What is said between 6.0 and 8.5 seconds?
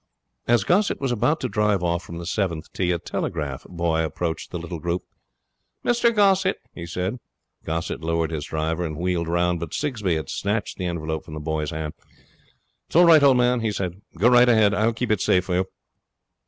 Gossett,' he said. Gossett lowered his